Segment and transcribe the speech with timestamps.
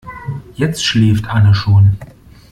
[0.55, 1.95] Jetzt schläft Anne schon.